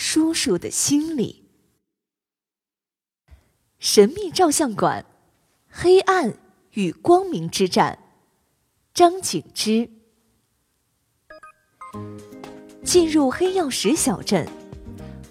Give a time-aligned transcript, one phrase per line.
[0.00, 1.42] 叔叔的心里。
[3.80, 5.04] 神秘照相馆，
[5.68, 6.34] 黑暗
[6.74, 7.98] 与光明之战。
[8.94, 9.90] 张景之
[12.84, 14.48] 进入黑曜石小镇。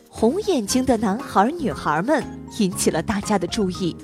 [0.09, 2.21] 红眼睛的男孩、女孩们
[2.59, 3.95] 引起了大家的注意。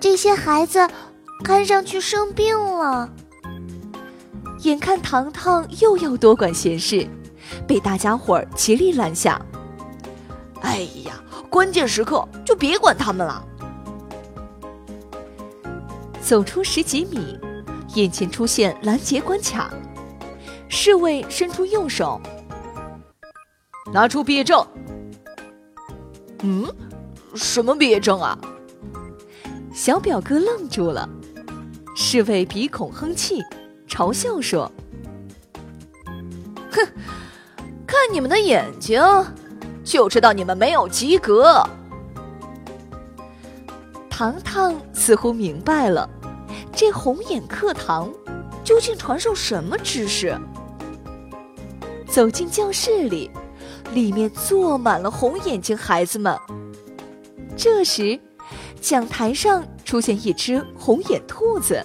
[0.00, 0.88] 这些孩子
[1.44, 3.14] 看上去生病了。
[4.62, 7.06] 眼看糖糖又要多管闲事，
[7.66, 9.40] 被大家伙儿极力拦下。
[10.62, 13.44] 哎呀，关键时刻就别管他们了。
[16.20, 17.38] 走出十几米，
[17.94, 19.70] 眼前出现拦截关卡，
[20.68, 22.20] 侍卫伸出右手。
[23.92, 24.66] 拿出毕业证。
[26.42, 26.66] 嗯，
[27.34, 28.38] 什么毕业证啊？
[29.72, 31.08] 小表哥愣住了，
[31.96, 33.40] 侍卫鼻孔哼气，
[33.88, 34.70] 嘲笑说
[38.12, 39.00] ：“你们的眼睛，
[39.84, 41.62] 就知道你们没有及格。”
[44.10, 46.08] 糖糖似乎明白了，
[46.72, 48.10] 这红眼课堂
[48.64, 50.36] 究竟传授什么知识。
[52.08, 53.30] 走进教室里。
[53.94, 56.38] 里面坐满了红眼睛孩子们。
[57.56, 58.20] 这时，
[58.82, 61.82] 讲台上出现一只红眼兔子，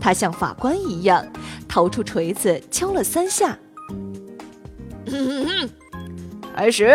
[0.00, 1.22] 它像法官一样，
[1.68, 3.58] 掏出锤子敲了三下。
[6.54, 6.94] 开始。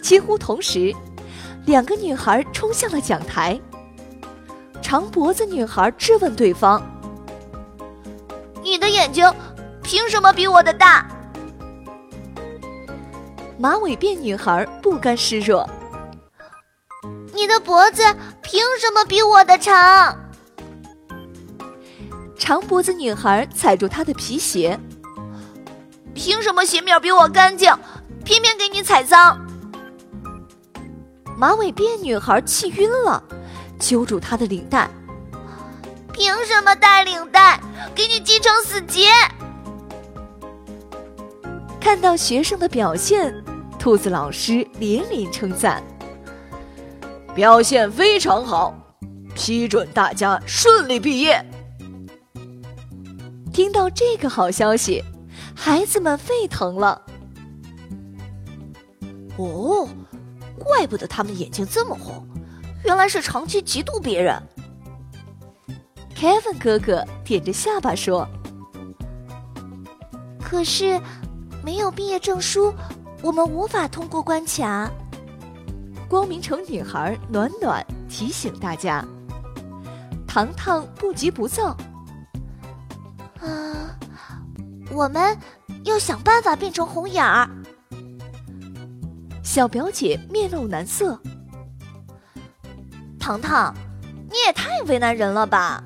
[0.00, 0.92] 几乎同时，
[1.66, 3.60] 两个女孩冲向了讲台。
[4.82, 6.82] 长脖子女孩质问对方
[8.62, 9.32] ：“你的眼睛
[9.82, 11.06] 凭什么比我的大？”
[13.56, 15.68] 马尾辫女孩不甘示弱
[17.32, 18.02] ：“你的脖子
[18.42, 20.18] 凭什么比我的长？”
[22.36, 24.76] 长脖子女孩踩住她的皮鞋
[26.14, 27.72] ：“凭什么鞋面比我干净，
[28.24, 29.38] 偏偏给你踩脏？”
[31.36, 33.22] 马尾辫女孩气晕了，
[33.78, 34.88] 揪住她的领带
[36.12, 37.60] ：“凭什么带领带？
[37.94, 39.08] 给你系成死结！”
[41.80, 43.34] 看到学生的表现。
[43.78, 45.82] 兔子老师连连称赞，
[47.34, 48.74] 表现非常好，
[49.34, 51.42] 批准大家顺利毕业。
[53.54, 55.02] 听到这个好消息，
[55.62, 57.02] 孩子们沸腾了。
[59.36, 59.86] 哦，
[60.58, 62.26] 怪不得他们眼睛这么红，
[62.82, 64.42] 原来是长期嫉妒别人。
[66.16, 68.26] Kevin 哥哥点着下巴说
[70.40, 70.98] ：“可是，
[71.62, 72.72] 没有毕业证书。”
[73.22, 74.90] 我们无法通过关卡。
[76.08, 79.04] 光明城女孩暖暖提醒大家
[80.26, 81.76] ：“糖糖不急不躁。”
[83.40, 83.94] 啊，
[84.90, 85.38] 我们
[85.84, 87.48] 要想办法变成红眼儿。
[89.42, 91.18] 小表姐面露难色
[93.18, 93.74] ：“糖糖，
[94.30, 95.82] 你也太为难人了吧？”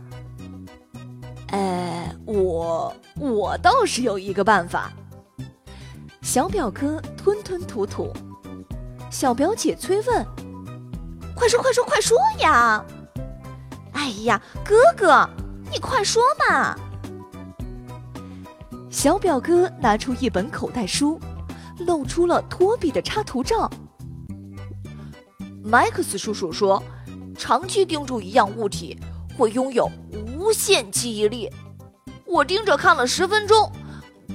[1.53, 4.91] 哎，我我倒是有一个办法。
[6.21, 8.13] 小表哥吞吞吐吐，
[9.11, 10.27] 小表姐催问
[11.37, 12.85] ：“快说快说快说呀！”
[13.93, 15.29] 哎呀，哥哥，
[15.71, 16.75] 你快说嘛！
[18.95, 21.19] 小表哥拿出一本口袋书，
[21.79, 23.69] 露出了托比的插图照。
[25.65, 26.81] 麦克斯叔叔说
[27.37, 28.97] ：“长期盯住一样物体，
[29.37, 29.91] 会拥有
[30.39, 31.51] 无限记忆力。”
[32.25, 33.73] 我盯着看了十分钟，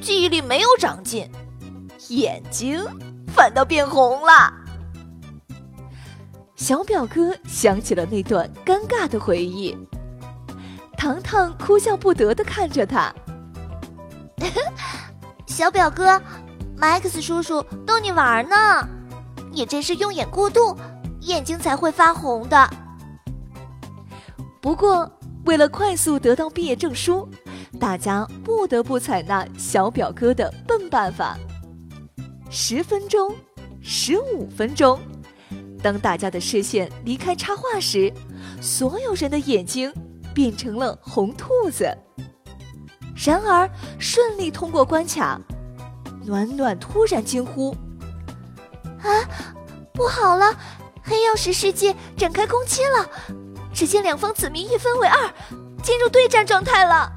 [0.02, 1.32] 记忆力没有长进。
[2.10, 2.86] 眼睛
[3.28, 4.54] 反倒变红了。
[6.58, 9.76] 小表哥想起了那段尴尬的回忆，
[10.98, 13.16] 糖糖哭笑不得的看着他。
[15.46, 16.22] 小表哥，
[16.78, 18.56] 麦克斯叔叔逗你玩呢，
[19.52, 20.76] 你这是用眼过度，
[21.22, 22.70] 眼睛才会发红的。
[24.62, 25.12] 不过，
[25.46, 27.28] 为了快速得到毕业证书，
[27.80, 31.38] 大家不得不采纳小表哥的笨办法。
[32.50, 33.36] 十分钟，
[33.82, 35.00] 十五分钟，
[35.82, 38.12] 当大家的视线离开插画时，
[38.62, 39.94] 所有人的眼睛
[40.34, 41.98] 变成了红兔子。
[43.26, 43.70] 然而，
[44.00, 45.40] 顺利通过关卡，
[46.26, 47.76] 暖暖突然惊呼
[49.04, 49.12] ：“啊，
[49.94, 50.56] 不好了！
[51.04, 53.10] 黑曜石世界展开攻击了！
[53.74, 55.30] 只见两方子民一分为二，
[55.84, 57.12] 进入对战状态了。”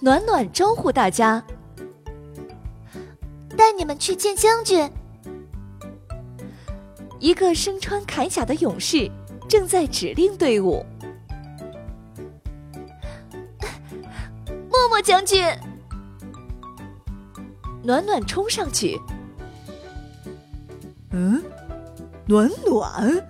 [0.00, 1.44] 暖暖招呼大家。
[3.56, 4.88] 带你们去见将军。
[7.18, 9.10] 一个身穿铠甲的勇士
[9.48, 10.84] 正在指令队伍。
[15.06, 15.40] 将军，
[17.84, 19.00] 暖暖冲上去。
[21.12, 21.40] 嗯，
[22.26, 23.24] 暖暖。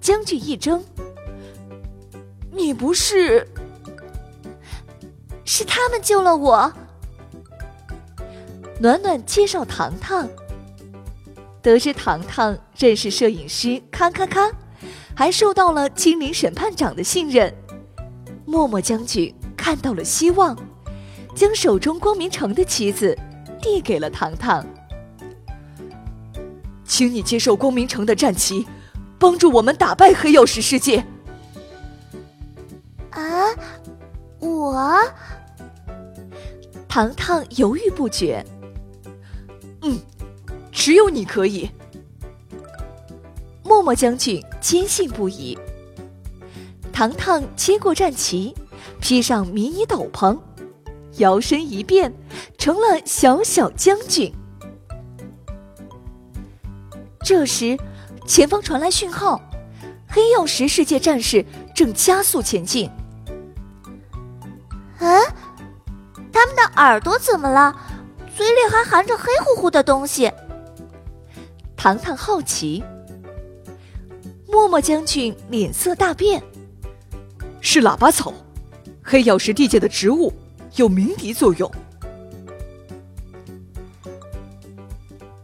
[0.00, 0.82] 将军一怔，
[2.50, 3.46] 你不是？
[5.44, 6.72] 是他们救了我。
[8.80, 10.28] 暖暖介绍糖糖，
[11.62, 14.50] 得知糖糖认识摄影师咔咔咔，
[15.14, 17.54] 还受到了精灵审判长的信任。
[18.44, 20.58] 默默将军看到了希望，
[21.36, 23.16] 将手中光明城的旗子
[23.60, 24.66] 递给了糖糖，
[26.84, 28.66] 请你接受光明城的战旗，
[29.20, 31.06] 帮助我们打败黑曜石世界。
[33.10, 33.22] 啊，
[34.40, 35.00] 我？
[36.88, 38.44] 糖糖犹豫不决。
[39.82, 39.96] 嗯，
[40.72, 41.70] 只有你可以。
[43.62, 45.56] 默默将军坚信不疑。
[46.92, 48.52] 糖糖接过战旗，
[49.02, 50.38] 披上迷你斗篷，
[51.18, 52.14] 摇身一变
[52.56, 54.32] 成了小小将军。
[57.22, 57.76] 这时，
[58.26, 59.42] 前方传来讯号，
[60.08, 61.44] 黑曜石世界战士
[61.74, 62.88] 正加速前进。
[64.98, 65.18] 啊，
[66.32, 67.74] 他们的耳朵怎么了？
[68.36, 70.30] 嘴里还含着黑乎乎的东西。
[71.76, 72.82] 糖糖好奇，
[74.46, 76.40] 默默将军脸色大变。
[77.60, 78.32] 是喇叭草，
[79.02, 80.32] 黑曜石地界的植物，
[80.76, 81.70] 有鸣笛作用。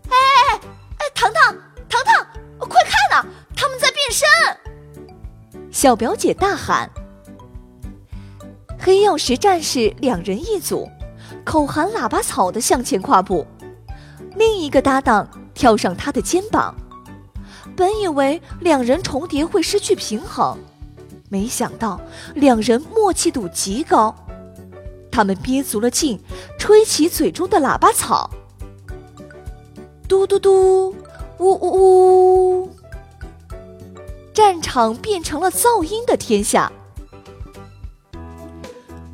[0.08, 0.16] 哎
[0.50, 0.60] 哎
[0.98, 1.06] 哎！
[1.14, 1.54] 糖糖，
[1.88, 2.26] 糖糖，
[2.58, 3.26] 快看呐，
[3.56, 4.26] 他们在变身！
[5.70, 6.88] 小表姐大喊。
[8.78, 10.88] 黑曜石战士两人一组。
[11.44, 13.46] 口含喇叭草的向前跨步，
[14.36, 16.74] 另一个搭档跳上他的肩膀。
[17.74, 20.58] 本以为两人重叠会失去平衡，
[21.28, 22.00] 没想到
[22.34, 24.14] 两人默契度极高。
[25.10, 26.20] 他们憋足了劲，
[26.58, 28.30] 吹起嘴中的喇叭草，
[30.06, 30.94] 嘟嘟嘟，
[31.38, 32.70] 呜呜呜，
[34.32, 36.70] 战场变成了噪音的天下。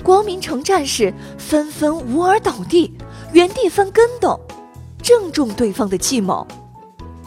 [0.03, 2.93] 光明城战士纷纷无耳倒地，
[3.33, 4.39] 原地翻跟斗，
[5.03, 6.47] 正中对方的计谋。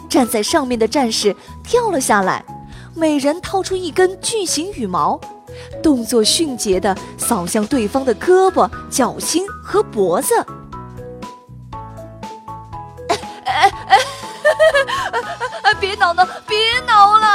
[0.07, 2.45] 站在上面的战士跳了下来，
[2.97, 5.21] 每人掏出一根巨型羽毛，
[5.83, 10.33] 动作迅捷地扫向对方的胳膊、脚心和脖子。
[13.07, 13.97] 哎哎哎！
[15.61, 17.27] 哎，别挠了，别挠了！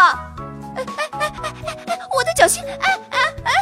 [0.75, 1.33] 哎哎哎
[1.64, 1.99] 哎哎！
[2.12, 2.64] 我的脚心！
[2.64, 3.52] 哎哎哎！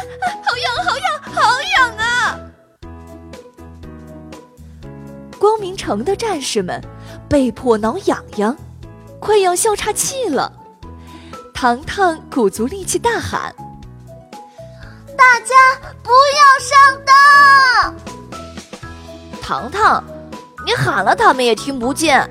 [0.43, 1.05] 好痒，好痒！
[1.35, 2.39] 好痒啊！
[5.37, 6.83] 光明城的战士们
[7.29, 8.57] 被迫挠痒痒，
[9.19, 10.51] 快要笑岔气了。
[11.61, 13.53] 糖糖鼓足力气大喊
[15.15, 15.53] ：“大家
[16.01, 17.95] 不要上当！”
[19.39, 20.03] 糖糖，
[20.65, 22.27] 你喊了，他们也听不见。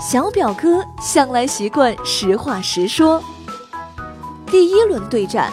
[0.00, 3.22] 小表哥向来习惯实话实说。
[4.46, 5.52] 第一轮对战。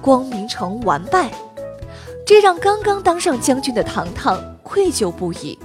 [0.00, 1.30] 光明城完败，
[2.26, 5.58] 这让刚刚当上将军的糖糖愧疚不已。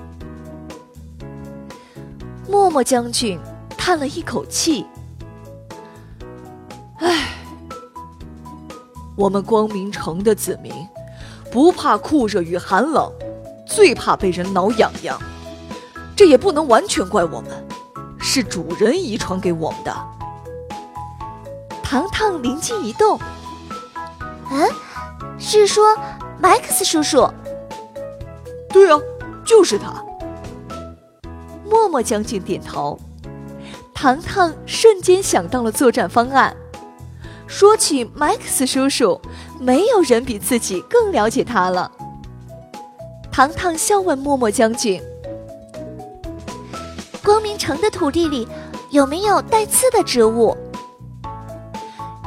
[2.50, 3.40] 默默将军
[3.78, 4.86] 叹了一口气
[9.16, 10.74] ：“我们光明城的子民
[11.52, 13.12] 不怕酷热与寒冷，
[13.66, 15.18] 最怕被人挠痒痒。
[16.16, 17.52] 这也不能完全怪我们，
[18.20, 19.96] 是主人遗传给我们的。”
[21.82, 23.20] 糖糖灵机一动。
[24.52, 24.70] 嗯，
[25.40, 25.98] 是说
[26.40, 27.30] 麦克斯叔叔？
[28.70, 29.00] 对啊，
[29.46, 30.04] 就是他。
[31.64, 33.00] 默默将军点头，
[33.94, 36.56] 糖糖瞬间想到了作战方案。
[37.48, 39.20] 说起麦克斯叔叔，
[39.60, 41.92] 没有人比自己更了解他了。
[43.32, 45.02] 糖糖笑问默默将军
[47.24, 48.48] ：“光明城的土地里
[48.90, 50.56] 有没有带刺的植物？”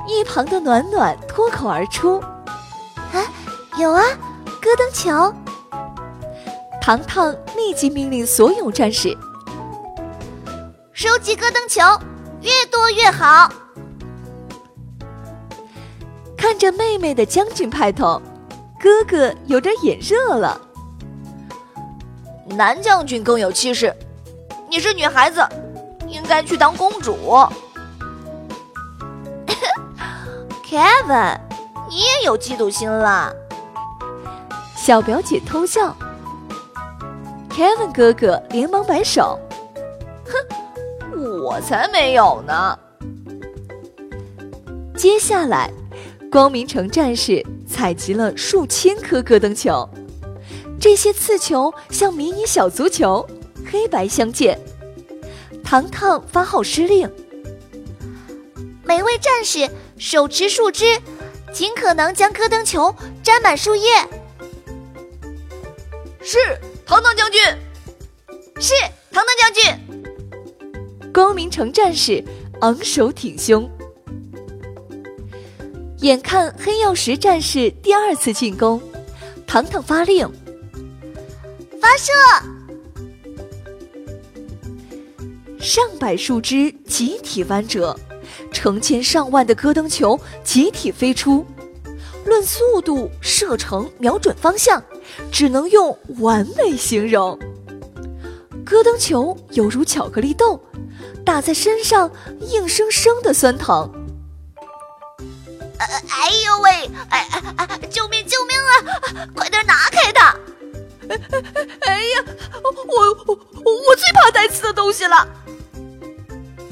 [0.06, 2.20] 一旁的暖暖脱口而出
[3.12, 3.24] ：“啊，
[3.78, 4.02] 有啊，
[4.60, 5.34] 戈登球。”
[6.80, 9.14] 糖糖立即命令所有战士
[10.92, 11.82] 收集戈登球，
[12.40, 13.50] 越多越好。
[16.48, 18.22] 看着妹妹的将军派头，
[18.80, 20.58] 哥哥有点眼热了。
[22.46, 23.94] 男将军更有气势，
[24.66, 25.46] 你是女孩子，
[26.06, 27.14] 应该去当公主。
[30.64, 31.38] Kevin，
[31.86, 33.30] 你也有嫉妒心啦？
[34.74, 35.94] 小表姐偷笑。
[37.50, 39.38] Kevin 哥哥连忙摆手
[41.12, 42.78] ：“哼，我才没有呢。”
[44.96, 45.70] 接下来，
[46.30, 49.88] 光明城战士采集了数千颗戈登球，
[50.78, 53.26] 这些刺球像迷你小足球，
[53.70, 54.58] 黑白相间。
[55.64, 57.10] 糖糖发号施令：
[58.84, 61.00] 每位战士手持树枝，
[61.52, 63.90] 尽可能将戈登球沾满树叶。
[66.22, 66.38] 是。
[66.86, 67.38] 糖糖将军，
[68.58, 68.72] 是
[69.12, 71.12] 糖糖将军。
[71.12, 72.24] 光明城战士
[72.62, 73.70] 昂首挺胸。
[76.08, 78.80] 眼看黑曜石战士第二次进攻，
[79.46, 80.26] 糖糖发令：
[81.78, 82.10] 发射！
[85.60, 87.94] 上百树枝集体弯折，
[88.50, 91.44] 成千上万的戈登球集体飞出。
[92.24, 94.82] 论速度、射程、瞄准方向，
[95.30, 97.38] 只能用完美形容。
[98.64, 100.58] 戈登球犹如巧克力豆，
[101.22, 102.10] 打在身上
[102.40, 103.97] 硬生生的酸疼。
[105.78, 106.70] 哎呦喂！
[107.10, 107.78] 哎哎哎！
[107.88, 108.26] 救命！
[108.26, 109.26] 救命啊！
[109.34, 110.36] 快点拿开它！
[111.08, 111.42] 哎哎
[111.80, 112.24] 哎呀，
[112.62, 112.70] 我
[113.26, 115.28] 我我最怕带刺的东西了！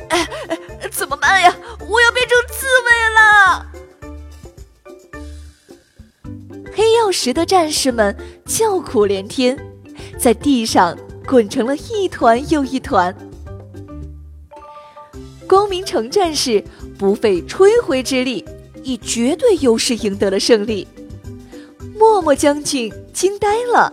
[0.08, 1.56] 哎哎，怎么办呀？
[1.88, 3.66] 我要变成刺猬了！
[6.74, 9.56] 黑曜石的战士们叫苦连天，
[10.18, 10.96] 在地上
[11.26, 13.16] 滚成了一团又一团。
[15.48, 16.62] 光明城战士
[16.98, 18.44] 不费吹灰之力，
[18.86, 20.86] 以绝对优势赢得了胜利。
[21.98, 23.92] 默默将军惊呆了：“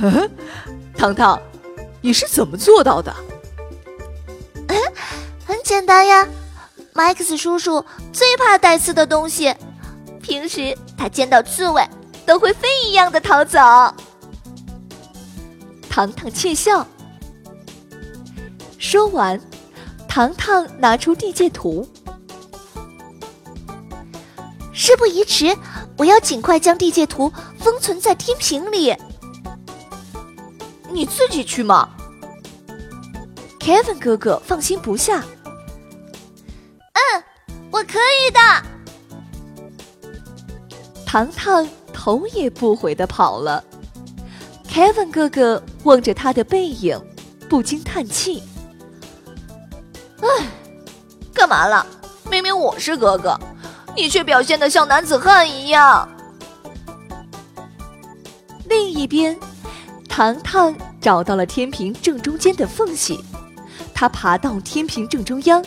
[0.00, 0.30] 嗯，
[0.96, 1.38] 糖糖，
[2.00, 3.14] 你是怎么做到的
[5.44, 6.26] ？”“很简单呀，
[6.94, 9.54] 麦克斯叔叔最怕带刺的东西。”
[10.22, 11.86] 平时他见到刺猬
[12.24, 13.58] 都会飞一样的逃走。
[15.90, 16.86] 糖糖窃笑。
[18.78, 19.38] 说完，
[20.06, 21.86] 糖糖拿出地界图。
[24.88, 25.54] 事不宜迟，
[25.98, 28.96] 我要尽快将地界图封存在天平里。
[30.90, 31.90] 你自己去吗
[33.60, 35.22] ？Kevin 哥哥放心不下。
[36.94, 37.22] 嗯，
[37.70, 38.40] 我可以的。
[41.04, 43.62] 糖糖头也不回的跑了
[44.70, 46.98] ，Kevin 哥哥望着他的背影，
[47.46, 48.42] 不禁叹气
[50.22, 50.46] ：“唉，
[51.34, 51.86] 干嘛了？
[52.30, 53.38] 明明我是哥哥，
[53.96, 56.08] 你却表现的像男子汉一样。”
[58.68, 59.36] 另一边，
[60.08, 63.18] 糖糖找到了天平正中间的缝隙，
[63.94, 65.64] 他爬到天平正中央，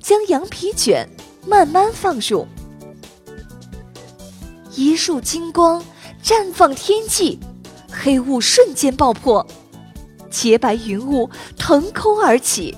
[0.00, 1.08] 将羊皮卷
[1.46, 2.46] 慢慢放入。
[4.74, 5.82] 一束金光
[6.22, 7.38] 绽放天际，
[7.92, 9.46] 黑雾瞬间爆破，
[10.30, 12.76] 洁白云雾腾空而起。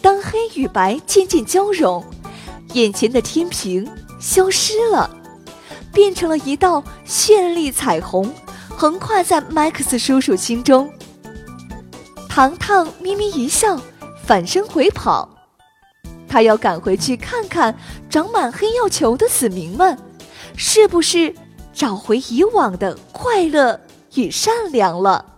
[0.00, 2.04] 当黑与白渐渐交融，
[2.74, 3.88] 眼前的天平
[4.20, 5.08] 消失了，
[5.92, 8.32] 变成了一道绚丽彩虹，
[8.68, 10.92] 横跨在麦克斯叔叔心中。
[12.28, 13.80] 糖糖咪咪一笑，
[14.24, 15.28] 反身回跑，
[16.28, 17.76] 他要赶回去看看
[18.10, 19.96] 长满黑曜球的子民们。
[20.56, 21.34] 是不是
[21.72, 23.80] 找回以往的快乐
[24.14, 25.33] 与善良了？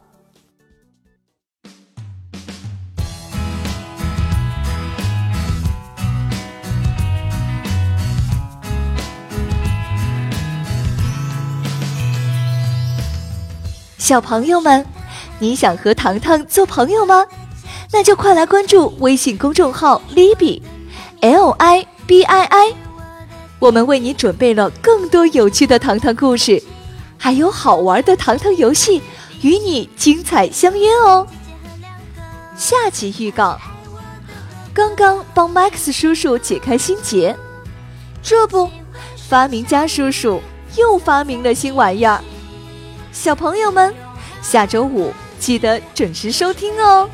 [14.06, 14.86] 小朋友们，
[15.40, 17.26] 你想和糖糖做朋友吗？
[17.90, 22.72] 那就快来关注微信公众号 “Libby”，L I B I I。
[23.58, 26.62] 我们为你准备了更多有趣的糖糖故事，
[27.18, 29.02] 还有好玩的糖糖游戏，
[29.40, 31.26] 与你精彩相约哦。
[32.56, 33.58] 下集预告：
[34.72, 37.34] 刚刚帮 Max 叔叔解开心结，
[38.22, 38.70] 这不，
[39.28, 40.40] 发明家叔叔
[40.76, 42.22] 又发明了新玩意儿。
[43.16, 43.92] 小朋友们，
[44.42, 47.08] 下周五记得准时收听哦。